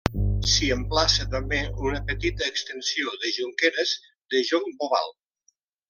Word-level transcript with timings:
S’hi 0.51 0.69
emplaça 0.75 1.27
també 1.33 1.59
una 1.89 2.01
petita 2.09 2.49
extensió 2.53 3.13
de 3.27 3.35
jonqueres 3.39 3.95
de 4.35 4.43
jonc 4.53 4.75
boval. 4.83 5.17